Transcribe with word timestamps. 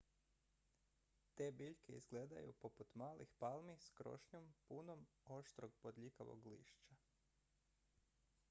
te 1.35 1.49
biljke 1.59 1.97
izgledaju 1.97 2.53
poput 2.63 2.95
malih 3.01 3.33
palmi 3.43 3.75
s 3.79 3.89
krošnjom 3.99 4.49
punom 4.69 5.07
oštrog 5.37 5.75
bodljikavog 5.83 6.45
lišća 6.47 6.97